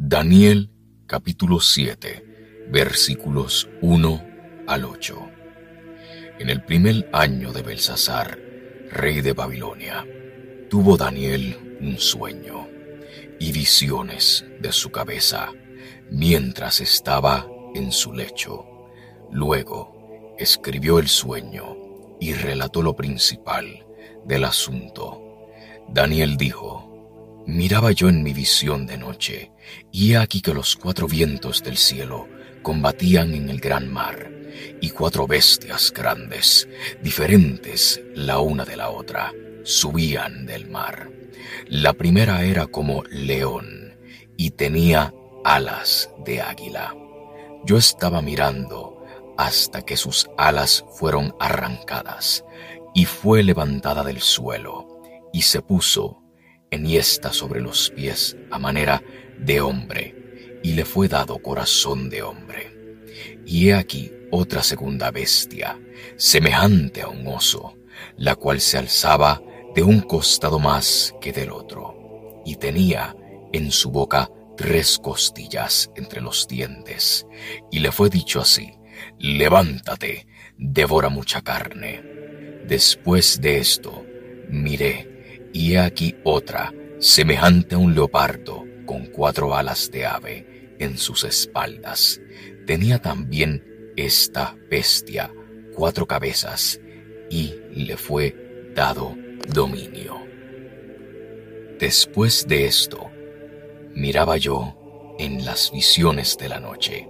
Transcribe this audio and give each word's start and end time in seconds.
Daniel 0.00 0.70
capítulo 1.08 1.58
7 1.58 2.68
versículos 2.70 3.68
1 3.82 4.26
al 4.68 4.84
8. 4.84 5.30
En 6.38 6.50
el 6.50 6.62
primer 6.62 7.10
año 7.12 7.52
de 7.52 7.62
Belsasar, 7.62 8.38
rey 8.92 9.22
de 9.22 9.32
Babilonia, 9.32 10.06
tuvo 10.70 10.96
Daniel 10.96 11.78
un 11.80 11.98
sueño 11.98 12.68
y 13.40 13.50
visiones 13.50 14.46
de 14.60 14.70
su 14.70 14.92
cabeza 14.92 15.50
mientras 16.12 16.80
estaba 16.80 17.48
en 17.74 17.90
su 17.90 18.12
lecho. 18.12 18.66
Luego 19.32 20.36
escribió 20.38 21.00
el 21.00 21.08
sueño 21.08 21.76
y 22.20 22.34
relató 22.34 22.82
lo 22.82 22.94
principal 22.94 23.84
del 24.24 24.44
asunto. 24.44 25.20
Daniel 25.88 26.36
dijo, 26.36 26.88
Miraba 27.48 27.92
yo 27.92 28.10
en 28.10 28.22
mi 28.22 28.34
visión 28.34 28.86
de 28.86 28.98
noche, 28.98 29.50
y 29.90 30.12
he 30.12 30.18
aquí 30.18 30.42
que 30.42 30.52
los 30.52 30.76
cuatro 30.76 31.08
vientos 31.08 31.62
del 31.62 31.78
cielo 31.78 32.28
combatían 32.60 33.32
en 33.32 33.48
el 33.48 33.58
gran 33.58 33.90
mar, 33.90 34.30
y 34.82 34.90
cuatro 34.90 35.26
bestias 35.26 35.90
grandes, 35.90 36.68
diferentes 37.02 38.02
la 38.14 38.40
una 38.40 38.66
de 38.66 38.76
la 38.76 38.90
otra, 38.90 39.32
subían 39.64 40.44
del 40.44 40.68
mar. 40.68 41.10
La 41.68 41.94
primera 41.94 42.44
era 42.44 42.66
como 42.66 43.02
león, 43.04 43.96
y 44.36 44.50
tenía 44.50 45.14
alas 45.42 46.10
de 46.26 46.42
águila. 46.42 46.94
Yo 47.64 47.78
estaba 47.78 48.20
mirando 48.20 49.02
hasta 49.38 49.80
que 49.80 49.96
sus 49.96 50.28
alas 50.36 50.84
fueron 50.98 51.34
arrancadas, 51.40 52.44
y 52.94 53.06
fue 53.06 53.42
levantada 53.42 54.04
del 54.04 54.20
suelo, 54.20 55.00
y 55.32 55.40
se 55.40 55.62
puso 55.62 56.27
enhiesta 56.70 57.32
sobre 57.32 57.60
los 57.60 57.90
pies 57.90 58.36
a 58.50 58.58
manera 58.58 59.02
de 59.38 59.60
hombre, 59.60 60.60
y 60.62 60.72
le 60.72 60.84
fue 60.84 61.08
dado 61.08 61.38
corazón 61.38 62.10
de 62.10 62.22
hombre. 62.22 62.98
Y 63.46 63.68
he 63.68 63.74
aquí 63.74 64.12
otra 64.30 64.62
segunda 64.62 65.10
bestia, 65.10 65.78
semejante 66.16 67.02
a 67.02 67.08
un 67.08 67.26
oso, 67.26 67.76
la 68.16 68.34
cual 68.34 68.60
se 68.60 68.78
alzaba 68.78 69.40
de 69.74 69.82
un 69.82 70.00
costado 70.00 70.58
más 70.58 71.14
que 71.20 71.32
del 71.32 71.50
otro, 71.50 72.42
y 72.44 72.56
tenía 72.56 73.16
en 73.52 73.70
su 73.70 73.90
boca 73.90 74.30
tres 74.56 74.98
costillas 74.98 75.90
entre 75.94 76.20
los 76.20 76.46
dientes, 76.48 77.26
y 77.70 77.78
le 77.78 77.92
fue 77.92 78.10
dicho 78.10 78.40
así, 78.40 78.72
levántate, 79.18 80.26
devora 80.56 81.08
mucha 81.08 81.40
carne. 81.40 82.02
Después 82.66 83.40
de 83.40 83.58
esto, 83.58 84.04
miré, 84.50 85.07
y 85.52 85.74
he 85.74 85.78
aquí 85.78 86.16
otra, 86.24 86.72
semejante 86.98 87.74
a 87.74 87.78
un 87.78 87.94
leopardo, 87.94 88.64
con 88.86 89.06
cuatro 89.06 89.54
alas 89.54 89.90
de 89.90 90.06
ave 90.06 90.76
en 90.78 90.96
sus 90.96 91.24
espaldas. 91.24 92.20
Tenía 92.66 93.00
también 93.00 93.92
esta 93.96 94.56
bestia 94.70 95.32
cuatro 95.74 96.06
cabezas, 96.06 96.80
y 97.30 97.54
le 97.70 97.96
fue 97.96 98.72
dado 98.74 99.14
dominio. 99.46 100.16
Después 101.78 102.46
de 102.48 102.66
esto, 102.66 103.10
miraba 103.94 104.36
yo 104.36 104.74
en 105.18 105.44
las 105.44 105.70
visiones 105.70 106.36
de 106.36 106.48
la 106.48 106.58
noche, 106.58 107.08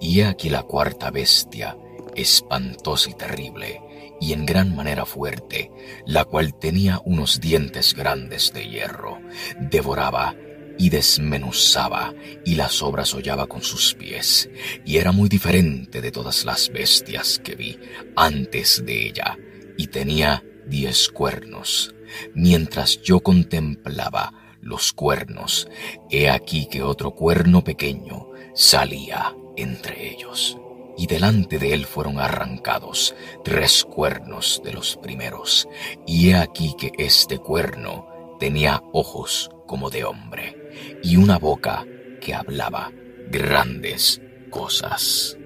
y 0.00 0.20
aquí 0.20 0.50
la 0.50 0.62
cuarta 0.62 1.10
bestia, 1.10 1.76
espantosa 2.14 3.10
y 3.10 3.14
terrible, 3.14 3.80
y 4.20 4.32
en 4.32 4.46
gran 4.46 4.74
manera 4.74 5.04
fuerte, 5.04 5.70
la 6.06 6.24
cual 6.24 6.58
tenía 6.58 7.00
unos 7.04 7.40
dientes 7.40 7.94
grandes 7.94 8.52
de 8.52 8.68
hierro, 8.68 9.20
devoraba 9.60 10.34
y 10.78 10.90
desmenuzaba 10.90 12.14
y 12.44 12.54
las 12.54 12.82
obras 12.82 13.14
hollaba 13.14 13.46
con 13.46 13.62
sus 13.62 13.94
pies, 13.94 14.50
y 14.84 14.98
era 14.98 15.12
muy 15.12 15.28
diferente 15.28 16.00
de 16.00 16.12
todas 16.12 16.44
las 16.44 16.70
bestias 16.70 17.40
que 17.42 17.54
vi 17.54 17.78
antes 18.14 18.84
de 18.84 19.06
ella, 19.06 19.38
y 19.76 19.88
tenía 19.88 20.44
diez 20.66 21.08
cuernos. 21.08 21.94
Mientras 22.34 23.02
yo 23.02 23.20
contemplaba 23.20 24.32
los 24.60 24.92
cuernos, 24.92 25.68
he 26.10 26.28
aquí 26.28 26.66
que 26.66 26.82
otro 26.82 27.12
cuerno 27.12 27.62
pequeño 27.62 28.28
salía 28.54 29.34
entre 29.56 30.10
ellos 30.12 30.58
y 30.96 31.06
delante 31.06 31.58
de 31.58 31.74
él 31.74 31.86
fueron 31.86 32.18
arrancados 32.18 33.14
tres 33.44 33.84
cuernos 33.84 34.60
de 34.64 34.72
los 34.72 34.96
primeros, 34.96 35.68
y 36.06 36.30
he 36.30 36.36
aquí 36.36 36.74
que 36.78 36.92
este 36.98 37.38
cuerno 37.38 38.08
tenía 38.38 38.82
ojos 38.92 39.50
como 39.66 39.90
de 39.90 40.04
hombre, 40.04 40.98
y 41.02 41.16
una 41.16 41.38
boca 41.38 41.86
que 42.20 42.34
hablaba 42.34 42.92
grandes 43.28 44.20
cosas. 44.50 45.36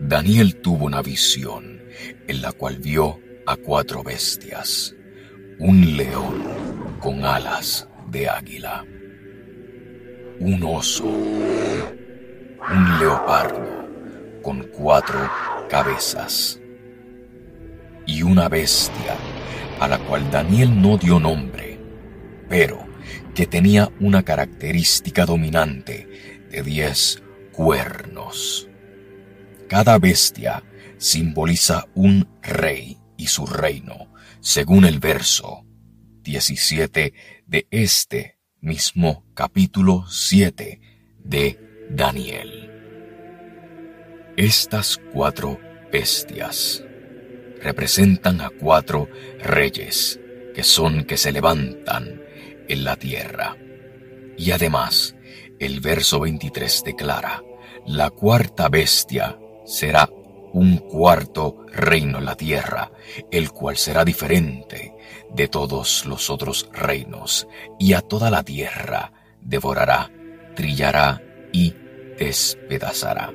Daniel 0.00 0.60
tuvo 0.60 0.86
una 0.86 1.02
visión 1.02 1.82
en 2.28 2.40
la 2.40 2.52
cual 2.52 2.78
vio 2.78 3.20
a 3.46 3.56
cuatro 3.56 4.02
bestias, 4.02 4.94
un 5.58 5.96
león 5.96 6.96
con 7.00 7.24
alas 7.24 7.88
de 8.08 8.28
águila, 8.28 8.84
un 10.40 10.62
oso, 10.62 11.12
un 12.70 12.98
leopardo 12.98 13.88
con 14.42 14.62
cuatro 14.64 15.18
cabezas 15.70 16.60
y 18.06 18.22
una 18.22 18.48
bestia 18.48 19.16
a 19.80 19.88
la 19.88 19.98
cual 19.98 20.30
Daniel 20.30 20.80
no 20.80 20.98
dio 20.98 21.18
nombre, 21.18 21.78
pero 22.48 22.86
que 23.34 23.46
tenía 23.46 23.90
una 24.00 24.22
característica 24.22 25.24
dominante 25.24 26.46
de 26.50 26.62
diez 26.62 27.22
cuernos. 27.52 28.68
Cada 29.68 29.98
bestia 29.98 30.62
simboliza 30.98 31.86
un 31.94 32.28
rey 32.42 32.98
y 33.16 33.28
su 33.28 33.46
reino, 33.46 34.12
según 34.40 34.84
el 34.84 34.98
verso 34.98 35.64
17 36.22 37.14
de 37.46 37.66
este 37.70 38.38
mismo 38.60 39.24
capítulo 39.34 40.04
7 40.08 40.80
de 41.18 41.67
Daniel. 41.90 42.70
Estas 44.36 45.00
cuatro 45.12 45.58
bestias 45.90 46.84
representan 47.62 48.40
a 48.40 48.50
cuatro 48.50 49.08
reyes 49.38 50.20
que 50.54 50.62
son 50.62 51.04
que 51.04 51.16
se 51.16 51.32
levantan 51.32 52.22
en 52.68 52.84
la 52.84 52.96
tierra. 52.96 53.56
Y 54.36 54.50
además, 54.50 55.16
el 55.58 55.80
verso 55.80 56.20
23 56.20 56.84
declara, 56.84 57.42
la 57.86 58.10
cuarta 58.10 58.68
bestia 58.68 59.38
será 59.64 60.08
un 60.52 60.78
cuarto 60.78 61.64
reino 61.72 62.18
en 62.18 62.26
la 62.26 62.36
tierra, 62.36 62.92
el 63.30 63.50
cual 63.50 63.76
será 63.76 64.04
diferente 64.04 64.94
de 65.32 65.48
todos 65.48 66.04
los 66.04 66.28
otros 66.30 66.68
reinos, 66.72 67.48
y 67.78 67.94
a 67.94 68.02
toda 68.02 68.30
la 68.30 68.42
tierra 68.42 69.12
devorará, 69.40 70.10
trillará 70.54 71.22
y 71.58 71.74
despedazará. 72.18 73.34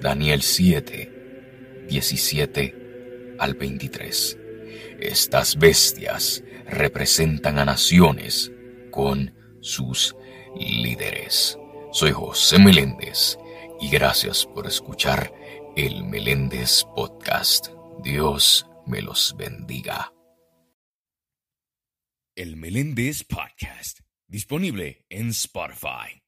Daniel 0.00 0.42
7, 0.42 1.86
17 1.88 3.36
al 3.38 3.54
23. 3.54 4.38
Estas 4.98 5.56
bestias 5.56 6.42
representan 6.66 7.60
a 7.60 7.64
naciones 7.64 8.50
con 8.90 9.32
sus 9.60 10.16
líderes. 10.56 11.56
Soy 11.92 12.10
José 12.10 12.58
Meléndez 12.58 13.38
y 13.80 13.88
gracias 13.88 14.46
por 14.46 14.66
escuchar 14.66 15.32
el 15.76 16.02
Meléndez 16.04 16.82
Podcast. 16.96 17.68
Dios 18.02 18.66
me 18.86 19.00
los 19.00 19.36
bendiga. 19.36 20.12
El 22.34 22.56
Meléndez 22.56 23.22
Podcast, 23.22 24.00
disponible 24.26 25.06
en 25.08 25.30
Spotify. 25.30 26.23